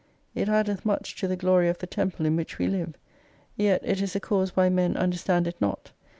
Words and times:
It 0.33 0.49
addeth 0.49 0.83
much 0.83 1.15
to 1.17 1.27
the 1.27 1.35
Glory 1.35 1.69
of 1.69 1.77
the 1.77 1.85
Temple 1.85 2.25
in 2.25 2.35
which 2.35 2.57
we 2.57 2.65
live. 2.65 2.95
Yet 3.55 3.81
it 3.85 4.01
is 4.01 4.13
the 4.13 4.19
cause 4.19 4.55
why 4.55 4.67
men 4.67 4.97
understand 4.97 5.45
it 5.45 5.61
not. 5.61 5.91